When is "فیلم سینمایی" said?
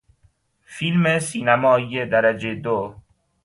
0.65-2.05